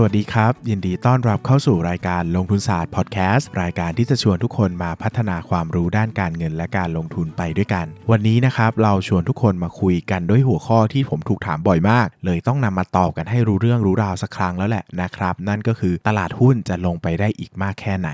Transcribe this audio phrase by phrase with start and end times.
[0.00, 18.10] สวัสดีครับ ยินดีต้อนรับเข้าสู่รายการลงทุนศาสตร์พอดแคสต์รายการที่จะชวนทุกคนมาพัฒนาความรู้ด้านการเงินและการลงทุนไปด้วยกัน วันนี้นะครับเราชวนทุกคนมาคุยกันด้วยหัวข้อที่ผมถูกถามบ่อยมาก เลยต้องนำมาตอบกันให้รู้เรื่องรู้ราวสักครั้งแล้วแหละนะครับ นั่นก็คือตลาดหุ้นจะลงไปได้อีกมากแค่ไหน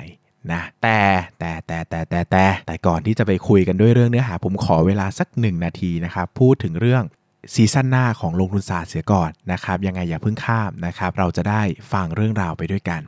[0.53, 1.01] นะแต่
[1.39, 7.05] แต่แต่แต่แต่แต่แต่ก่อนที่จะไปคุยกันด้วยเรื่องเนื้อหาผมขอเวลาสักหนึ่งนาทีนะครับ พูดถึงเรื่อง
[7.55, 11.63] ซีซั่นหน้าของลงทุนศาสตร์เสียก่อนนะครับยังไงอย่าเพิ่งข้ามนะครับเราจะได้
[11.93, 13.01] ฟังเรื่องราวไปด้วยกัน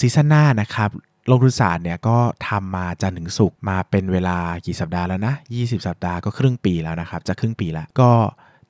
[0.00, 0.90] ซีซั่นหน้านะครับ
[1.30, 8.10] ลงทุนศาสตร์เนี่ยก็ทำมาจันถึงสุกมาเป็นเวลากี่สัปดาห์แล้วนะ 20 สัปดาห์ก็ครึ่งปีแล้วนะครับ จะครึ่งปีแล้วก็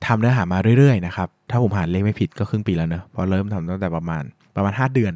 [0.05, 4.23] ทำเนื้อหามาเรื่อยๆนะครับถ้าผมหาเลขไม่ผิดก็ครึ่งปีแล้วเนอะพอเริ่มทำตั้งแต่ประมาณ
[4.55, 5.11] ประมาณ 5 เดือน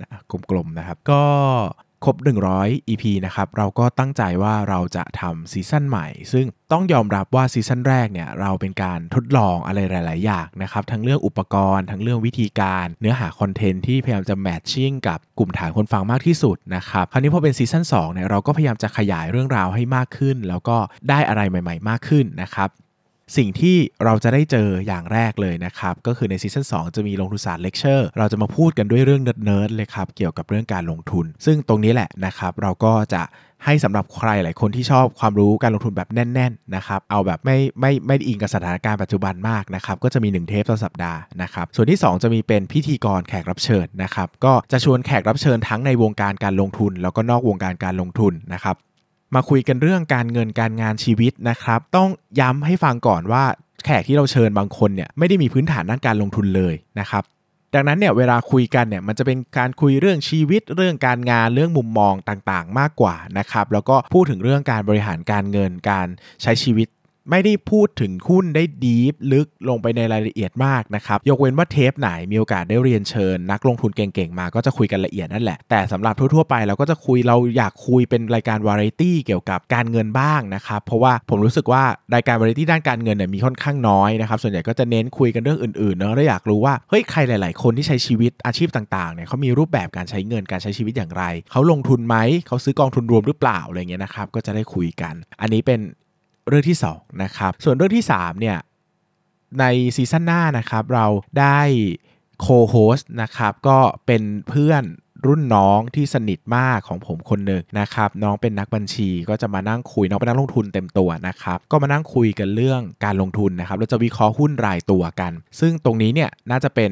[0.51, 1.21] กลมๆนะครับ ก็
[2.05, 2.15] ครบ
[2.53, 20.77] 100 EP นะครับ เราก็ตั้งใจว่าเราจะทำซีซั่นใหม่ ซึ่งต้องยอมรับว่าซีซั่นแรกเนี่ยเราเป็นการทดลองอะไรหลาย ๆ อย่างนะครับ ทั้งเรื่องอุปกรณ์ ทั้งเรื่องวิธีการ เนื้อหาคอนเทนต์ที่พยายามจะ matching กับกลุ่มฐานคนฟังมากที่สุดนะครับ คราวนี้พอเป็นซีซั่น2เนี่ยเราก็พยายามจะขยายเรื่องราวให้มากขึ้น แล้วก็
[21.09, 22.69] ได้อะไรใหม่ ๆ มากขึ้นนะครับ
[23.35, 33.23] สิ่งที่เราจะได้เจออย่างแรกเลยนะครับ ก็คือในซีซั่น2จะมีลงทุนศาสตร์เลคเชอร์เราจะมาพูดกันด้วยเรื่องเนิร์ดเลยครับ เกี่ยวกับเรื่องการลงทุน ซึ่งตรงนี้แหละนะครับ เราก็จะ
[33.65, 48.75] ให้สำหรับใครหลายคนที่ชอบความรู้การลงทุนแบบแน่น ๆนะครับ เอาแบบไม่ไม่ไม่อิงกับสถานการณ์ปัจจุบันมากนะครับ ก็จะมี 1 เทปต่อสัปดาห์นะครับ ส่วนที่ 2 จะมีเป็นพิธีกรแขกรับเชิญนะครับ ก็จะชวนแขกรับเชิญทั้งในวงการการลงทุน แล้วก็นอกวงการการลงทุนนะครับ
[49.35, 53.43] มาคุยกันเรื่องการเงินการงานชีวิตนะครับ ต้องย้ำให้ฟังก่อนว่า
[53.85, 57.23] แขกที่เราเชิญบางคนเนี่ยไม่ได้มีพื้นฐานด้านการลงทุนเลยนะครับ
[57.73, 66.07] ดังนั้นเนี่ยเวลาคุยกันเนี่ยมันจะเป็นการคุยเรื่องชีวิต เรื่องการงานเรื่องมุมมองต่างๆ มากกว่านะครับ แล้วก็พูดถึงเรื่องการบริหารการเงินการ
[66.41, 66.87] ใช้ชีวิต
[67.29, 81.83] ไม่ได้พูดถึงหุ้นได้ดีฟลึกลงไปในรายละเอียดมากนะครับยกเว้นว่าเทปไหนมีโอกาสได้เรียนเชิญ นักลงทุนเก่งๆมาก็จะคุยกันละเอียดนั่นแหละ แต่สำหรับทั่วๆไปเราก็จะคุยเราอยากคุยเป็นรายการวาไรตี้เกี่ยวกับการเงินบ้างนะครับเพราะว่าผมรู้สึกว่า
[82.15, 92.17] รายการวาไรตี้ด้านการเงินเนี่ยมีค่อนข้างน้อยนะครับส่วนใหญ่ก็จะเน้นคุยกันเรื่องอื่นๆเนาะแล้วอยากรู้ว่าเฮ้ยใครหลาย ๆ คนที่ใช้ชีวิตอาชีพต่างๆเนี่ยเขามีรูปแบบการใช้เงินการใช้ชีวิตอย่างไร เขาลงทุนไหม
[92.47, 95.81] เขาซื้อกองทุนรวมหรือเปล่าอะไรเงี้ยนะครับก็จะได้คุยกัน อันนี้เป็น
[96.47, 98.57] เรื่องที่ 2 นะครับ ส่วนเรื่องที่ 3 เนี่ย
[99.59, 99.65] ใน
[99.95, 101.05] ซีซั่นหน้านะครับ เรา
[101.39, 101.59] ได้
[102.39, 104.83] โคโฮส์นะครับ ก็เป็นเพื่อน
[105.27, 116.91] รุ่นน้องที่สนิทมากของผมคนหนึ่งนะครับ น้องเป็นนักบัญชีก็จะมานั่งคุยน้องเป็นนักลงทุนเต็มตัวนะครับ ก็มานั่งคุยกันเรื่องการลงทุนนะครับ เราจะวิเคราะห์หุ้นรายตัวกัน ซึ่งตรงนี้เนี่ยน่าจะเป็น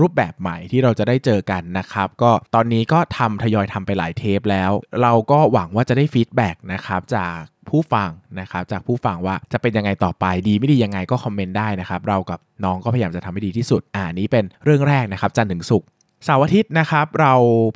[0.00, 4.70] รูปแบบใหม่ที่เราจะได้เจอกันนะครับ ก็ตอนนี้ก็ทำทยอยทำไปหลายเทปแล้ว
[5.02, 7.36] เราก็หวังว่าจะได้ feedback นะครับจาก
[7.68, 8.10] ผู้ฟัง
[8.40, 15.88] นะครับจากผู้ฟังว่าจะเป็นยังไงต่อไปดีไม่ดียังไงก็คอมเมนต์ได้นะครับ เรากับน้องก็พยายามจะทำให้ดีที่สุด อ่านี้เป็นเรื่องแรกนะครับจันทร์ถึงศุกร์
[16.24, 17.34] เสาร์อาทิตย์นะครับ เรา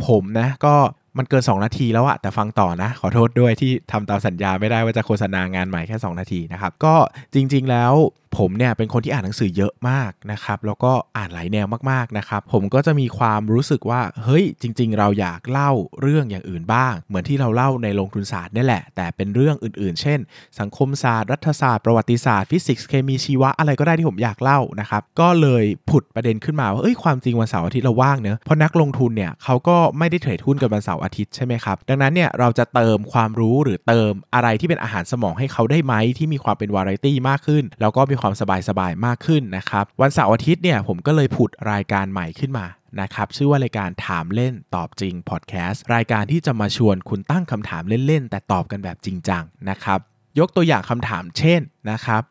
[0.09, 0.75] ผมนะก็
[1.19, 6.95] มันเกิน 2 นาทีแล้วอะแต่ฟังต่อนะ ขอโทษด้วยที่ทำตามสัญญาไม่ได้ว่าจะโฆษณางานใหม่แค่ 2 นาทีนะครับ ก็
[7.35, 7.93] จริง ๆ แล้ว
[8.37, 15.71] ผมเนี่ยเป็นคนที่อ่านหนังสือเยอะมากนะครับแล้วก็อ่านหลายแนวมากๆนะครับผมก็จะมีความรู้สึกว่าเฮ้ยจริง ๆ เราอยากเล่า
[16.01, 20.19] เรื่องอย่างอื่นบ้าง เหมือนที่เราเล่าในลงทุนศาสตร์นี่แหละ แต่เป็นเรื่องอื่น ๆ เช่น
[20.61, 42.67] สังคมศาสตร์ รัฐศาสตร์ประวัติศาสตร์ฟิสิกส์เคมีชีวะอะไรก็ได้ที่ผมอยากเล่านะครับก็เลยผุดประเด็นขึ้นมาว่าเอ้ยความจริงวันเสาร์อาทิตย์เราว่างเนอะเพราะนักลงทุนเนี่ยเขาก็ไม่ได้เทรดหุ้นกันวันเสาร์อาทิตย์ใช่ไหมครับดังนั้นเนี่ยเราจะเติมความรู้หรือเติมอะไรที่เป็นอาหารสมองให้เขาได้ไหมที่มีความเป็นวาไรตี้มากขึ้น แล้วก็มีความสบายๆมากขึ้นนะครับ วันเสาร์อาทิตย์เนี่ยผมก็เลยผุดรายการใหม่ขึ้นมา
[43.01, 50.01] นะครับชื่อว่ารายการถามเล่นตอบจริงพอดแคสต์รายการที่จะมาชวนคุณตั้งคำถามเล่นๆ แต่ตอบกันแบบจริงจังนะครับ
[50.39, 51.61] ยกตัวอย่างคำถามเช่น
[51.91, 52.23] นะครับ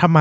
[0.00, 0.20] ทำไม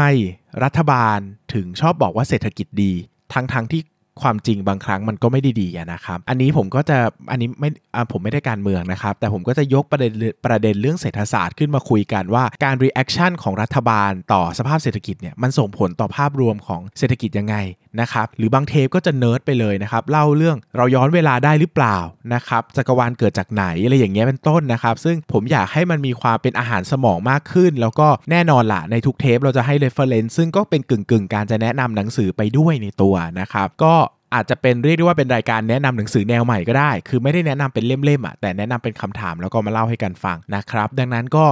[0.63, 1.19] รัฐบาล
[1.53, 2.93] ถึงชอบบอกว่าเศรษฐกิจดี
[3.33, 3.81] ทั้งๆที่
[4.21, 6.97] ความจริงบางครั้งมันก็ไม่ได้ดีนะครับ อันนี้ผมก็จะ
[7.31, 7.69] อันนี้ไม่
[8.11, 10.11] ผมไม่ได้การเมืองนะครับ แต่ผมก็จะยกประเด็น
[10.45, 17.55] ประเด็นเรื่องเศรษฐศาสตร์ขึ้นมาคุยกันว่าการ reaction ของรัฐบาลต่อสภาพเศรษฐกิจเนี่ยมันส่งผลต่อภาพรวมของเศรษฐกิจยังไง
[18.01, 21.97] นะครับหรือบางเทปก็จะเนิร์ดไปเลยนะครับเล่าเรื่องเราย้อนเวลาได้หรือเปล่า
[22.33, 33.95] นะครับจักรวาลเกิดจากไหนอะไรอย่างเงี้ยเป็นต้นนะครับ ซึ่งผมอยากให้มันมีความเป็นอาหารสมองมากขึ้น แล้วก็แน่นอนละในทุกเทปเราจะให้ reference ซึ่งก็เป็นกึ่งๆการจะแนะนำหนังสือไปด้วยในตัวนะครับ ก็
[34.35, 41.45] อาจจะเป็นเรียกได้ว่าเป็นรายการแนะนำหนังสือแนวใหม่ก็ได้ คือไม่ได้แนะนำเป็นเล่มๆอะแต่แนะนำเป็นคำถามแล้วก็มาเล่าให้กันฟังนะครับ ดังนั้นก็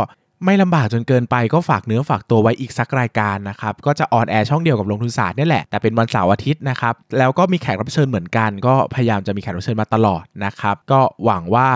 [0.46, 11.70] ไม่ลำบากจนเกินไปก็ฝากเนื้อฝากตัวไว้อีกสักรายการนะครับ ก็จะ on air ช่องเดียวกับลงทุนศาสตร์นี่แหละ แต่เป็นวันเสาร์อาทิตย์นะครับ แล้วก็มีแขกรับเชิญเหมือนกัน ก็พยายามจะมีแขกรับเชิญมาตลอดนะครับ ก็หวังว่า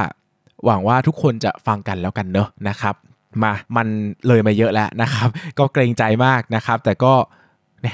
[0.65, 2.95] หวังว่าทุกคนจะฟังกันแล้วกันเนอะนะครับ
[3.43, 3.87] มามัน
[4.27, 5.29] เลยมาเยอะแล้วนะครับ
[5.59, 7.13] ก็เกรงใจมากนะครับ แต่ก็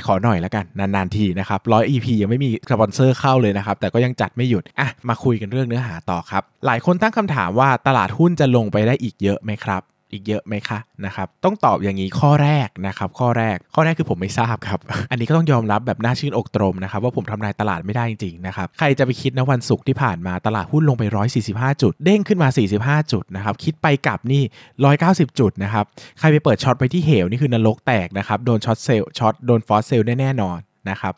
[0.07, 14.79] ขอหน่อยแล้วกัน นานๆทีนะครับร้อย EP ยังไม่มีสปอนเซอร์เข้าเลยนะครับ แต่ก็ยังจัดไม่หยุด อะ มาคุยกันเรื่องเนื้อหาต่อครับ หลายคนตั้งคำถามว่าตลาดหุ้นจะลงไปได้อีกเยอะไหมครับ อีกเยอะไหมคะนะครับต้องตอบอย่างนี้ข้อแรกนะครับข้อแรกข้อแรกคือผมไม่ทราบครับ
[15.11, 21.03] อันนี้ก็ต้องยอมรับแบบน่าชื่นอกตรมนะครับว่าผมทำนายตลาดไม่ได้จริงๆนะครับใครจะไปคิดนะวันศุกร์ที่ผ่านมาตลาดหุ้นลงไป
[21.44, 24.44] 145 จุด เด้งขึ้นมา 45 จุดนะครับคิดไปกลับนี่
[24.91, 25.85] 190 จุดนะครับ
[26.19, 30.59] ใครไปเปิด short ไปที่เหวนี่คือนรกแตกนะครับโดน short sell short โดน force sell แน่ๆนอน
[30.89, 31.13] นะครับ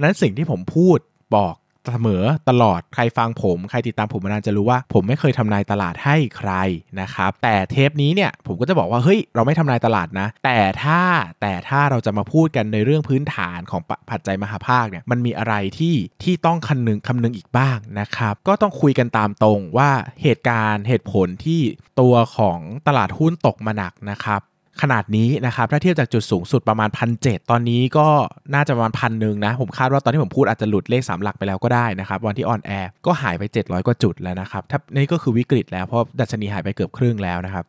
[0.00, 0.98] นั้นสิ่งที่ผมพูด
[1.36, 1.54] บอก
[1.92, 6.52] เสมอตลอดใครฟังผมใครติดตามผมมานานจะรู้ว่า ผมไม่เคยทำนายตลาดให้ใคร
[7.00, 11.00] นะครับแต่เทปนี้เนี่ยผมก็จะบอกว่าเฮ้ยเราไม่ทำนายตลาดนะ แต่ถ้า
[11.40, 19.90] แต่ถ้าเราจะมาพูดกันในเรื่องพื้นฐานของปัจจัยมหภาคเนี่ยมันมีอะไรที่ที่ต้องคำนึงคำนึงอีกบ้างนะครับก็ต้องคุยกันตามตรงว่า
[20.22, 21.60] เหตุการณ์เหตุผลที่
[22.00, 24.40] ตัวของตลาดหุ้นตกมาหนักนะครับ
[24.82, 28.08] ขนาดนี้นะครับถ้าเทียบจากจุดสูงสุดประมาณพันเตอนนี้ก็
[28.54, 37.64] น่าจะประมาณพันหนึ่งนะ ผมคาดว่าตอนที่ผมพูดอาจจะหลุดเลข 3 หลักไปแล้วก็ได้นะครับ วันที่ออนแอร์ก็หายไป 700 กว่าจุดแล้วนะครับถ้านี่ก็คือวิกฤตแล้วเพราะดัชนีหายไปเกือบครึ่งแล้วนะครับ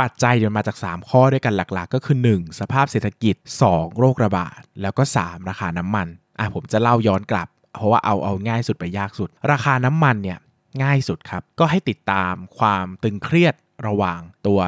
[0.00, 2.60] ปัจจัยเดี๋ยวมาจาก 3 ข้อด้วยกันหลักๆ ก็คือ 1.
[2.60, 3.36] สภาพเศรษฐกิจ
[3.68, 3.98] 2.
[3.98, 6.06] โรคระบาด แล้วก็ 3 ราคาน้ำมัน
[6.38, 10.38] อะผมจะเล่าย้อนกลับ เพราะว่าเอาเอาง่ายสุดไปยากสุด ราคาน้ำมันเนี่ย
[10.82, 13.54] ง่ายสุดครับ ก็ให้ติดตามความตึงเครียด
[13.86, 14.60] ระหว่างตัว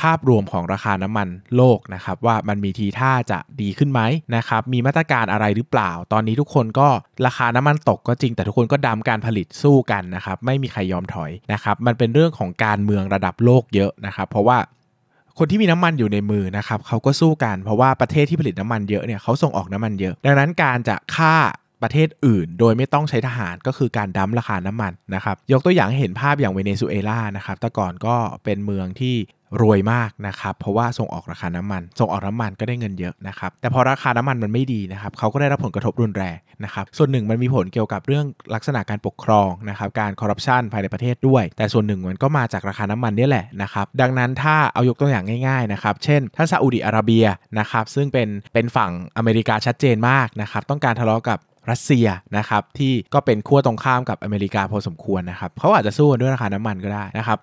[0.00, 4.00] ภาพรวมของราคาน้ำมันโลกนะครับว่ามันมีทีท่าจะดีขึ้นไหม
[4.36, 6.88] นะครับมีมาตรการอะไรหรือเปล่า ตอนนี้ทุกคนก็
[7.26, 14.58] ราคาน้ำมันตกก็จริง แต่ทุกคนก็ดำการผลิตสู้กันนะครับไม่มีใครยอมถอยนะครับมันเป็นเรื่องของการเมืองระดับโลกเยอะนะครับเพราะว่า
[15.38, 21.36] คนที่มีน้ำมันอยู่ในมือนะครับเขาก็สู้กันเพราะว่าประเทศที่ผลิตน้ำมันเยอะเนี่ยเขาส่งออกน้ำมันเยอะ ดังนั้นการจะฆ่า
[21.82, 29.16] ประเทศอื่น โดยไม่ต้องใช้ทหารก็คือการดั้มราคาน้ำมันนะครับยกตัวอย่างเห็นภาพอย่างเวเนซุเอลานะครับแต่ก่อนก็เป็นเมืองที่
[29.62, 47.26] รวยมากนะครับ เพราะว่าส่งออกราคาน้ำมัน ส่งออกน้ำมันก็ได้เงินเยอะนะครับ แต่พอราคาน้ำมันมันไม่ดีนะครับ เขาก็ได้รับผลกระทบรุนแรงนะครับ ส่วนหนึ่งมันมีผลเกี่ยวกับเรื่องลักษณะการปกครองนะครับ การคอร์รัปชันภายในประเทศด้วย แต่ส่วนหนึ่งมันก็มาจากราคาน้ำมันนี่แหละนะครับ ดังนั้นถ้าเอายกตัวอย่างง่ายๆนะครับ เช่น ถ้าซาอุดิอาระเบีย
[47.58, 51.38] นะครับ ซึ่งเป็นเป็นฝั่งอเมริกาชัดเจนมากนะครับ ต้องการทะเลาะกับ
[51.70, 57.38] รัสเซียนะครับที่ก็เป็นขั้วตรงข้ามกับอเมริกาพอสมควรนะครับเขาอาจจะสู้ด้วยราคาน้ำมันก็ได้นะครับ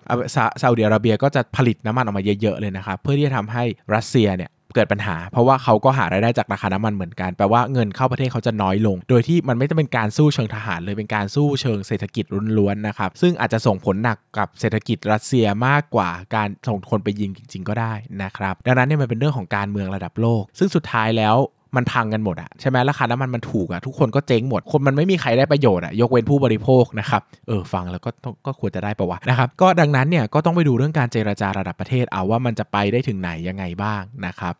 [0.62, 12.24] ซาอุดิอาระเบียก็จะผลิตน้ำมันออกมาเยอะๆเลยนะครับเพื่อที่จะทำให้รัสเซียเนี่ยเกิดปัญหา เพราะว่าเขาก็หารายได้จากราคาน้ำมันเหมือนกันแปลว่าเงินเข้าประเทศเขาจะน้อยลง โดยที่มันไม่ได้เป็นการสู้เชิงทหารเลยเป็นการสู้เชิงเศรษฐกิจ
[12.58, 17.92] ล้วนๆนะครับซึ่งอาจจะส่งผลหนักกับเศรษฐกิจรัสเซียมากกว่าการส่งคนไปยิงจริง ๆ ก็ได้
[18.22, 21.36] นะครับดังนั้นเนี่ยมันเป็นเรื่องของการเมืองระดับโลก ซึ่งสุดท้ายแล้ว
[21.76, 28.10] มันพังกันหมดอะใช่ไหมราคาน้ำมันมันถูกอะทุกคนก็เจ๊งหมด คนมันไม่มีใครได้ประโยชน์อะยกเว้นผู้บริโภคนะครับเออฟังแล้วก็
[28.46, 34.54] ก็ควรจะได้ประวัตินะครับก็ดังนั้นเนี่ยก็ต้องไปดูเรื่องการเจราจาระดับประเทศเอาว่ามันจะไปได้ถึงไหนยังไงบ้างนะครับ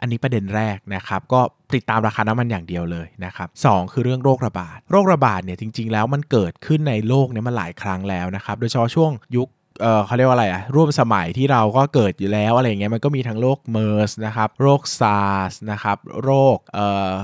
[0.00, 1.40] อันนี้ประเด็นแรกนะครับก็
[1.74, 9.48] ติดตามราคาน้ำมันอย่างเดียวเลยนะครับสคือเรื่องโรคระบาด โรคระบาดเนี่ยจริง ๆ แล้วมันเกิดขึ้นในโลกเนี่ยมาหลายครั้งแล้วนะครับ โดยเฉพาะช่วงยุค
[9.80, 17.14] เออเขาเรียกว่าอะไรอะร่วมสมัยที่เราก็เกิดอยู่แล้วอะไรเงี้ยมันก็มีทั้งโรคเมอร์สนะครับโรคซาร์สนะครับโรคเอ่อ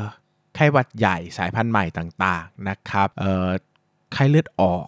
[0.55, 3.49] ไข้หวัดใหญ่สายพันธุ์ใหม่ต่างๆนะครับเอ่อ
[4.15, 4.85] ไข้เลือดออก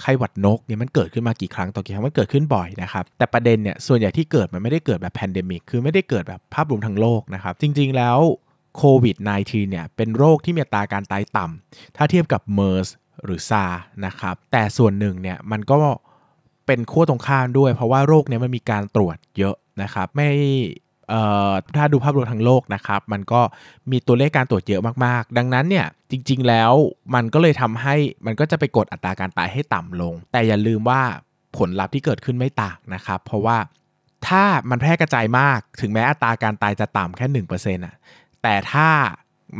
[0.00, 8.18] ไข้หวัดนกเนี่ยมันเกิดขึ้นมากี่ครั้งต่อกี่ครั้งมันเกิดขึ้นบ่อยนะครับแต่ประเด็นเนี่ยส่วนใหญ่ที่เกิดมันไม่ได้เกิดแบบ pandemic คือไม่ได้เกิดแบบภาพรวมทั้งโลกนะครับจริงๆแล้ว
[8.76, 12.88] โควิด -19 เนี่ยเป็นโรคที่มีอัตราการตายต่ำถ้าเทียบกับเมอร์ส
[13.24, 13.64] หรือซา
[14.06, 15.76] นะครับแต่ส่วนหนึ่งเนี่ยมันก็
[16.66, 20.28] เป็นขั้วตรงข้ามด้วย เพราะว่าโรคนี้มันมีการตรวจเยอะนะครับ ไม่
[21.76, 23.40] ถ้าดูภาพรวมทั้งโลกนะครับ มันก็
[23.90, 26.72] มีตัวเลขการตรวจเยอะมากๆ ดังนั้นเนี่ยจริง ๆ แล้ว
[27.14, 27.94] มันก็เลยทำให้
[28.26, 31.02] มันก็จะไปกดอัตราการตายให้ต่ำลง แต่อย่าลืมว่า
[31.56, 33.58] ผลลัพธ์ที่เกิดขึ้นไม่ต่างนะครับ เพราะว่า
[34.26, 37.94] ถ้ามันแพร่กระจายมากถึงแม้อัตราการตายจะต่ำแค่หนึ่งเปอร์เซ็นต์อะ
[38.42, 38.88] แต่ถ้า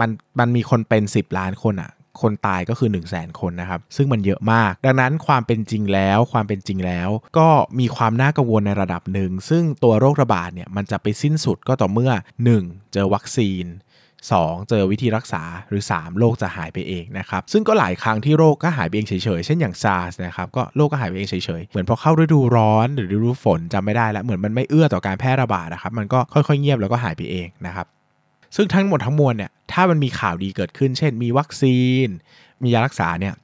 [0.00, 1.90] มันมันมีคนเป็น 10 ล้านคนอะ
[2.20, 7.48] คนตายก็คือ 1 0 0 0 0แสนคนนะครับ ซึ่งมันเยอะมาก ดังนั้นความเป็นจริงแล้วความเป็นจริงแล้ว ก็
[7.80, 12.12] มีความน่ากังวลในระดับหนึ่ง ซึ่งตัวโรคระบาดเนี่ยมันจะไปสิ้นสุดก็ต่อเมื่อ
[12.52, 12.92] 1.
[12.92, 13.66] เจอวัคซีน
[14.32, 14.68] 2.
[14.68, 27.86] เจอวิธีรักษาหรือ 3 โรคจะหายไปเองนะครับ ซึ่งก็หลายครั้งที่โรคก็หายไปเองเฉยๆ เช่นอย่างซาร์สนะครับ ก็โรคก็หายไปเองเฉยๆ เหมือนพอเข้าฤดูร้อนหรือฤดูฝนจำไม่ได้แล้ว เหมือนมันไม่เอื้อต่อการแพร่ระบาดนะครับ มันก็ค่อยๆเงียบแล้วก็หายไปเองนะครับ
[28.56, 32.08] ซึ่งทั้งหมดทั้งมวลเนี่ยถ้ามันมีข่าวดีเกิดขึ้น เช่น มีวัคซีน
[32.62, 33.34] มียารักษาเนี่ย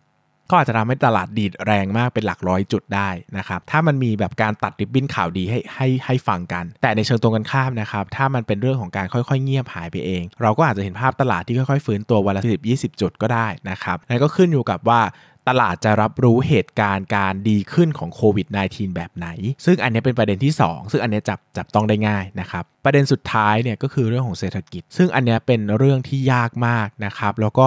[0.50, 15.00] ก็อาจจะทำให้ตลาดดีดแรงมากเป็นหลักร้อยจุดได้นะครับถ้ามันมีแบบการตัดริบบิ้นข่าวดีให้ให้ให้ฟังกัน แต่ในเชิงตรงกันข้ามนะครับถ้ามันเป็นเรื่องของการค่อยๆ เงียบหายไปเอง เราก็อาจจะเห็นภาพตลาดที่ค่อยๆ ฟื้นตัววันละ10 20จุดก็ได้นะครับนั่นก็ขึ้นอยู่กับว่า
[15.48, 19.28] ตลาดจะรับรู้เหตุการณ์การดีขึ้นของโควิด -19 แบบไหน
[19.64, 27.66] ซึ่งอันนี้เป็นประเด็นที่ 2 ซึ่งอันนี้จับจับต้องได้ง่ายนะครับ ประเด็นสุดท้ายเนี่ยก็คือเรื่องของเศรษฐกิจ ซึ่งอันนี้เป็นเรื่องที่ยากมากนะครับ แล้วก็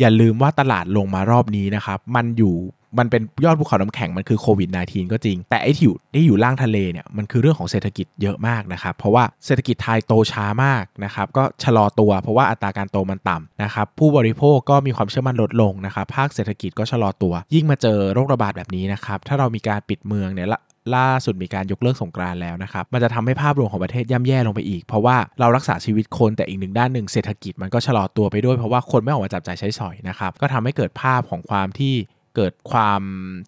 [0.00, 2.54] อย่าลืมว่าตลาดลงมารอบนี้นะครับ มันอยู่
[2.98, 20.48] มันเป็นยอดภูเขาน้ำแข็งมันคือโควิด -19 ก็จริง แต่ไอ้ที่อยู่ที่อยู่ล่างทะเลเนี่ยมันคือเรื่องของเศรษฐกิจเยอะมากนะครับ เพราะว่าเศรษฐกิจไทยโตช้ามากนะครับ ก็ชะลอตัวเพราะว่าอัตราการโตมันต่ำนะครับ ผู้บริโภคก็มีความเชื่อมั่นลดลงนะครับ ภาคเศรษฐกิจก็ชะลอตัว ยิ่งมาเจอโรคระบาดแบบนี้นะครับ ถ้าเรามีการปิดเมืองเนี่ย
[20.96, 31.94] ล่าสุดมีการยกเลิกสงกรานแล้วนะครับ มันจะทำให้ภาพรวมของประเทศย่ำแย่ลงไปอีก เพราะว่าเรารักษาชีวิตคนแต่อีกหนึ่งด้านหนึ่งเศรษฐกิจมันก็ชะลอตัวไปด้วยเพราะว่าคนไม่ออกมาจับจ่ายใช้สอยนะครับ ก็ทำให้เกิดภาพของความที่
[32.38, 33.02] เกิดความ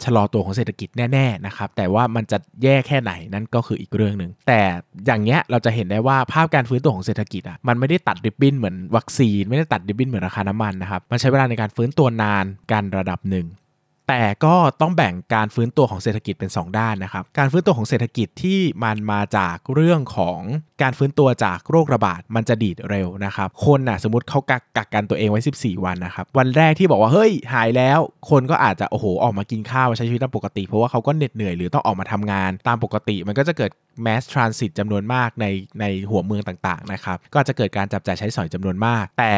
[0.04, 4.60] ชะลอตัวของเศรษฐกิจแน่ๆนะครับแต่ว่ามันจะแย่แค่ไหนนั่นก็คืออีกเรื่องหนึ่งแต่
[5.06, 13.46] อย่างเงี้ยเราจะเห็นได้ว่าภาพการฟื้นตัวของเศรษฐกิจอะมันไม่ได้ตัดริบบิ้นเหมือนวัคซีน ไม่ได้ตัดริบบิ้นเหมือนราคาน้ำมันนะครับมันใช้เวลาในการฟื้นตัวนานการระดับหนึ่ง
[14.10, 20.40] แต่ก็ต้องแบ่งการฟื้นตัวของเศรษฐกิจเป็น 2 ด้านนะครับ การฟื้นตัวของเศรษฐกิจที่มันมาจากเรื่องของ
[20.82, 27.98] การฟื้นตัวจากโรคระบาดมันจะดีดเร็วนะครับ คนนะสมมติเขากักกักกันตัวเองไว้ 14 วันนะครับ วันแรกที่บอกว่าเฮ้ยหายแล้ว
[28.30, 33.70] คนก็อาจจะโอ้โหออกมากินข้าวใช้ชีวิตตามปกติ เพราะว่าเขาก็เหน็ดเหนื่อยหรือต้องออกมาทำงานตามปกติ มันก็จะเกิด
[34.04, 35.46] mass transit จำนวนมากใน
[35.80, 39.34] ในหัวเมืองต่างๆนะครับ ก็จะเกิดการจับจ่ายใช้สอยจำนวนมาก แต่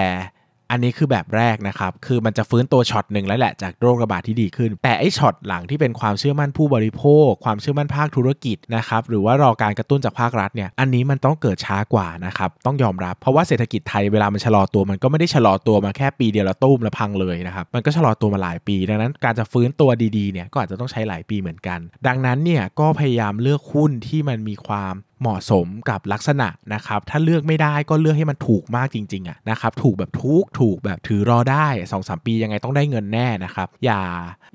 [0.70, 34.02] อันนี้คือแบบแรกนะครับ คือมันจะฟื้นตัวช็อตหนึ่งแล้วแหละจากโรคระบาดที่ดีขึ้น แต่ไอ้ช็อตหลังที่เป็นความเชื่อมั่นผู้บริโภค ความเชื่อมั่นภาคธุรกิจนะครับ หรือว่ารอการกระตุ้นจากภาครัฐเนี่ย อันนี้มันต้องเกิดช้ากว่านะครับ ต้องยอมรับ เพราะว่าเศรษฐกิจไทยเวลามันชะลอตัวมันก็ไม่ได้ชะลอตัวมาแค่ปีเดียวแล้วตุ้มแล้วพังเลยนะครับ มันก็ชะลอตัวมาหลายปี ดังนั้นการจะฟื้นตัวดีๆเนี่ยก็อาจจะต้องใช้หลายปีเหมือนกัน ดังนั้นเนี่ยก็พยายามเลือกหุ้นที่มันมีความ เหมาะสมกับลักษณะนะครับ ถ้าเลือกไม่ได้ก็เลือกให้มันถูกมากจริงๆอะนะครับถูกแบบทุกถูกแบบถือรอได้2อสปียังไงต้องได้เงินแน่นะครับ อย่า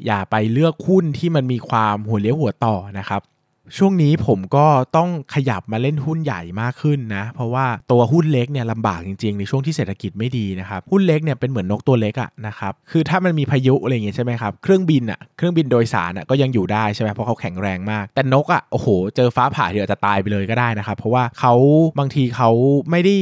[0.06, 3.22] อย่าไปเลือกหุ้นที่มันมีความหัวเลี้ยวหัวต่อนะครับ
[3.78, 21.54] ช่วงนี้ผมก็ต้องขยับมาเล่นหุ้นใหญ่มากขึ้นนะ เพราะว่าตัวหุ้นเล็กเนี่ยลำบากจริงๆ ในช่วงที่เศรษฐกิจไม่ดีนะครับ หุ้นเล็กเนี่ยเป็นเหมือนนกตัวเล็กอะนะครับคือถ้ามันมีพายุอะไรอย่างเงี้ยใช่ไหมครับ เครื่องบินอะเครื่องบินโดยสารอะก็ยังอยู่ได้ใช่ไหมเพราะเขาแข็งแรงมาก แต่นกอะโอ้โห เจอฟ้าผ่าเดี๋ยวจะตายไปเลยก็ได้นะครับ เพราะว่าเขา
[22.00, 22.50] บางทีเขา
[22.92, 23.16] ไม่ได้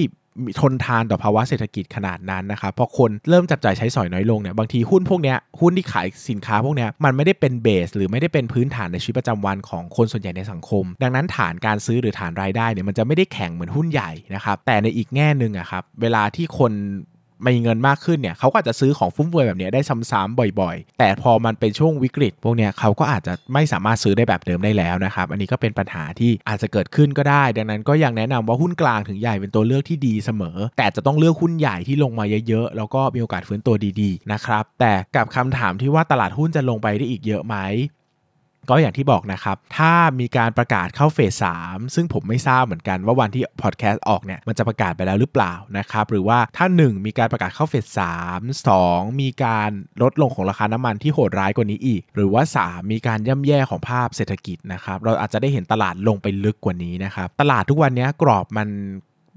[0.60, 16.72] ทนทานต่อภาวะเศรษฐกิจขนาดนั้นนะครับพอคนเริ่มจับจ่ายใช้สอยน้อยลงเนี่ยบางทีหุ้นพวกเนี้ยหุ้นที่ขายสินค้าพวกเนี้ยมันไม่ได้เป็นเบส หรือไม่ได้เป็นพื้นฐานในชีวิตประจำวันของคนส่วนใหญ่ในสังคม ดังนั้นฐานการซื้อหรือฐานรายได้เนี่ยมันจะไม่ได้แข็งเหมือนหุ้นใหญ่นะครับแต่ในอีกแง่หนึ่งอะครับเวลาที่คน
[17.46, 37.56] มีเงินมากขึ้นเนี่ยเขาก็อาจจะซื้อของฟุ่มเฟือยแบบนี้ได้ซ้ำๆบ่อยๆ แต่พอมันเป็นช่วงวิกฤต พวกเนี้ยเขาก็อาจจะไม่สามารถซื้อได้แบบเดิมได้แล้วนะครับอันนี้ก็เป็นปัญหาที่อาจจะเกิดขึ้นก็ได้ ดังนั้นก็ยังแนะนำว่าหุ้นกลางถึงใหญ่เป็นตัวเลือกที่ดีเสมอ แต่จะต้องเลือกหุ้นใหญ่ที่ลงมาเยอะๆแล้วก็มีโอกาสฟื้นตัวดีๆนะครับแต่กับคำถามที่ว่าตลาดหุ้นจะลงไปได้อีกเยอะไหม
[38.70, 47.86] ก็อย่างที่บอกนะครับ ถ้ามีการประกาศเข้าเฟส3ซึ่งผมไม่ทราบเหมือนกันว่าวันที่พอดแคสต์ออกเนี่ยมันจะประกาศไปแล้วหรือเปล่านะครับหรือว่าถ้า 1 มีการประกาศเข้าเฟส
[48.32, 49.70] 3 2มีการ
[50.02, 58.70] ลดลงของราคาน้ำมันที่โหดร้ายกว่านี้อีก หรือว่า 3 มีการย่ำแย่ของภาพเศรษฐกิจนะครับเราอาจจะได้เห็นตลาดลงไปลึกกว่านี้นะครับตลาดทุกวันนี้กรอบมัน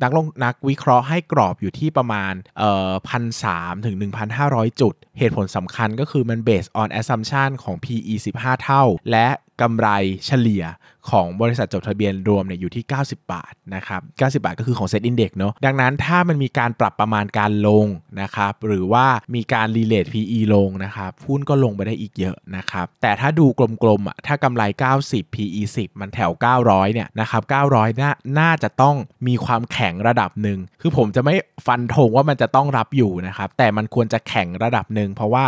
[0.02, 3.45] นักลงนักวิเคราะห์ให้กรอบอยู่ที่ประมาณเอ่อพันส
[3.87, 3.97] ถึง
[4.38, 9.28] 1,500 จุด เหตุผลสำคัญก็คือมัน based on assumption ของ PE 15 เท่า และ
[9.61, 9.88] กำไร
[10.27, 10.65] เฉลี่ย
[11.11, 17.87] ของบริษัทจดทะเบียนรวมเนี่ยอยู่ที่ 90 บาทนะครับ 90 บาทก็คือของ SET Index เนาะ ดังนั้นถ้ามันมีการปรับประมาณการลง
[18.23, 23.47] นะครับ หรือว่ามีการ re-rate PE ลงนะครับหุ้นก็ลงไปได้อีกเยอะนะครับ แต่ถ้าดู
[23.83, 24.62] กลมๆอะ ถ้ากำไร
[25.03, 26.33] 90 PE 10 มันแถว
[26.65, 28.97] 900 เนี่ยนะครับ 900 น่าน่าจะต้อง
[29.27, 31.35] มีความแข็งระดับหนึ่ง คือผมจะไม่
[31.67, 35.47] ฟันธงว่ามันจะต้องรับอยู่นะครับ แต่มันควรจะแข็งระดับหนึ่งเพราะว่า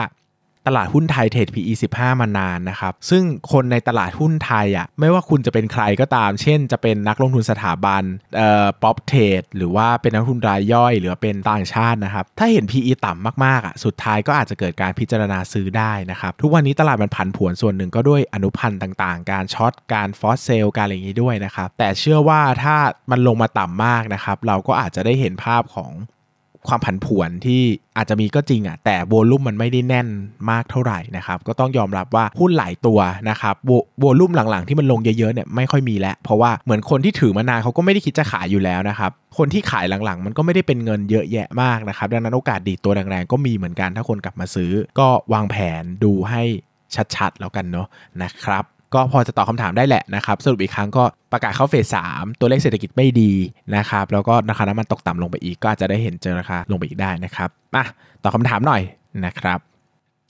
[0.66, 8.02] ตลาดหุ้นไทยเทรด PE 15 มานานนะครับ ซึ่งคนในตลาดหุ้นไทยอะไม่ว่าคุณจะเป็นใครก็ตาม เช่น จะเป็นนักลงทุนสถาบัน
[8.36, 22.76] เอ่อ prop trade หรือว่าเป็นนักลงทุนรายย่อย หรือเป็นต่างชาตินะครับ ถ้าเห็น PE ต่ำมากๆอะสุดท้ายก็อาจจะเกิดการพิจารณาซื้อได้นะครับ ทุกวันนี้ตลาดมันผันผวนส่วนหนึ่งก็ด้วยอนุพันธ์ต่างๆ การ short การ force sell การอะไรอย่างนี้ด้วยนะครับแต่เชื่อว่าถ้า
[23.10, 25.92] มันลงมาต่ำมากนะครับเราก็อาจจะได้เห็นภาพของ
[26.68, 27.60] ความผันผวนที่
[27.96, 30.08] อาจจะมีก็จริงอะแต่โวลุ่มมันไม่ได้แน่น
[30.50, 33.00] มากเท่าไหร่นะครับก็ต้องยอมรับว่าหุ้นหลายตัว
[33.30, 33.54] นะครับ
[34.00, 46.42] โวลุ่มหลังๆที่มันลงเยอะๆเนี่ยไม่ค่อยมีแล้ว เพราะว่าเหมือนคนที่ถือมานานเขาก็ไม่ได้คิดจะขายอยู่แล้วนะครับคนที่ขายหลังๆ มันก็ไม่ได้เป็นเงินเยอะแยะมากนะครับดังนั้นโอกาสดีตัวแรงๆก็มีเหมือนกันถ้าคนกลับมาซื้อ ก็วางแผนดูให้
[47.16, 47.86] ชัดๆ แล้วกันเนาะ
[48.22, 53.32] นะครับ ก็พอจะตอบคำถามได้แหละนะครับ สรุปอีกครั้งก็ประกาศเข้าเฟสสามตัวเลขเศรษฐกิจไม่ดี
[53.76, 57.84] นะครับ แล้วก็ราคาน้ำมันตกต่ำลงไปอีก ก็อาจจะได้เห็นเจอราคาลงไปอีกได้นะครับมา
[58.22, 58.82] ตอบคำถามหน่อย
[59.24, 59.58] นะครับ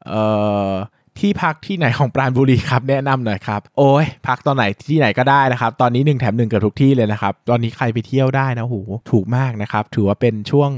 [0.07, 0.25] เอ่
[0.71, 0.73] อ
[1.19, 8.77] ที่พักที่ไหนของปราณบุรีครับแนะนำหน่อยครับ โอ้ยพักตอนไหนที่ไหนก็ได้นะครับ ตอนนี้1แถม1เกือบทุกที่เลยนะครับ ตอนนี้ใครไปเที่ยวได้นะโห
[9.11, 10.71] ถูกมากนะครับ ถือว่าเป็นช่วง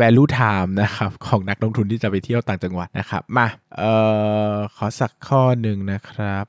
[0.00, 3.46] value time นะครับของนักลงทุนที่จะไปเที่ยวต่างจังหวัดนะครับ มา
[3.76, 3.92] เอ่
[4.52, 6.44] อขอสักข้อหนึ่งนะครับ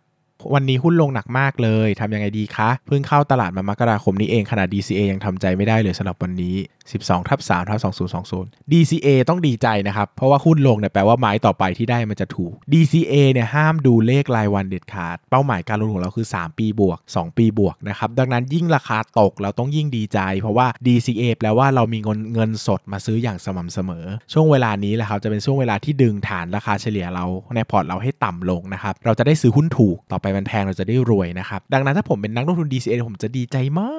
[0.54, 6.56] วันนี้หุ้นลงหนักมากเลย ทำยังไงดีคะ เพิ่งเข้าตลาดมามกราคมนี้เองขนาด DCA ยังทำใจไม่ได้เลยสำหรับวันนี้
[6.94, 7.80] 12ทับ3ทับ
[8.26, 31.62] 2020 DCA ต้องดีใจนะครับ เพราะว่าหุ้นลงเนี่ยแปลว่าไม้ต่อไปที่ได้มันจะถูก DCA เนี่ยห้ามดูเลขรายวันเด็ดขาด เป้าหมายการลงทุนของเราคือ 3 ปีบวก 2 ปีบวกนะครับ ดังนั้นยิ่งราคาตกเราต้องยิ่งดีใจ เพราะว่า DCA แปลว่าเรามีเงินเงินสดมาซื้ออย่างสม่ำเสมอ ช่วงเวลานี้แหละครับจะเป็นช่วงเวลาที่ดึงฐานราคาเฉลี่ยเราในพอร์ตเราให้ต่ำลงนะครับเราจะได้ซื้อหุ้นถูกต่อไปมันแพงเราจะได้รวยนะครับ
[31.74, 33.90] ดังนั้นถ้าผมเป็นนักลงทุน DCA ผมจะดีใจมา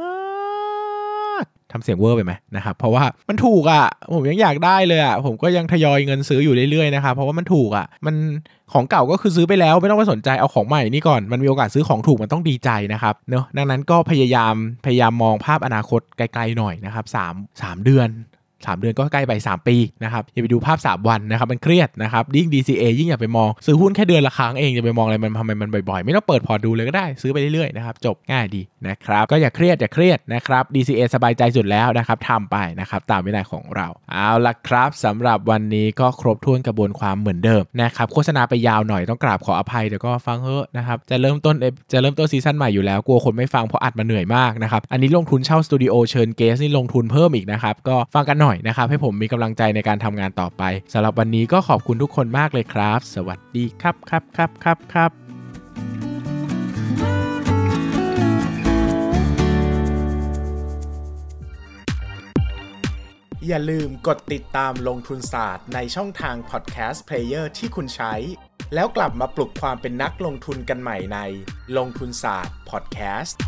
[1.43, 8.15] กทำเสียงเวอร์ไปไหมนะครับ เพราะว่ามันถูกอะ่ะ ผมยังอยากได้เลยอะ่ะ ผมก็ยังทยอยเงินซื้ออยู่เรื่อยๆนะครับ เพราะว่ามันถูกอะ่ะ มัน
[8.73, 18.09] ของเก่าก็คือซื้อไปแล้วไม่ต้องไปสนใจเอาของใหม่นี่ก่อน มันมีโอกาสซื้อของถูกมันต้องดีใจนะครับเนอะดังนั้นก็พยายามพยายามมองภาพอนาคตไกลๆหน่อยนะครับ3 3เดือน
[18.67, 41.55] 3 เดือนก็ใกล้ไป 3 ปีนะครับอย่าไปดูภาพ 3 วันนะครับมันเครียดนะครับยิ่ง DCA ยิ่งอย่าไปมอง ซื้อหุ้นแค่เดือนละครั้งเองจะไปมองอะไรมันทำไมมันบ่อยๆ ไม่ต้องเปิดพอร์ตดูเลยก็ได้ซื้อไปเรื่อยๆนะครับจบง่ายดีนะครับก็อย่าเครียดอย่าเครียดนะครับ DCA สบายใจสุดแล้วนะครับทำไปนะครับตามวินัยของเรา เอาละครับสำหรับวันนี้ก็ครบถ้วนกระบวนความเหมือนเดิมนะครับโฆษณาไปยาวหน่อยต้องกราบขออภัยเดี๋ยวก็ฟังเถอะนะครับจะเริ่มต้น
[41.93, 55.11] จะเริ่มต้นซีซั่นใหม่อยู่แล้วกลัวคนไม่ฟังเพราะอัดมาเหนื่อยมากนะครับอันนี้ลงทุนเช่าสตูดิโอเชิญ guest นี่ลงทุนเพิ่มอีกนะครับก็ฟังกันหน่อยนะครับ ให้ผมมีกำลังใจในการทำงานต่อไปสำหรับวันนี้ก็ขอบคุณทุกคนมากเลยครับ สวัสดีครับครับครับครับครับ
[63.47, 68.15] อย่าลืมกดติดตามลงทุนศาสตร์ในช่องทาง podcast player ที่คุณใช้
[68.75, 71.19] แล้วกลับมาปลุกความเป็นนักลงทุนกันใหม่ใน
[71.77, 73.39] ลงทุนศาสตร์พอดแคสต์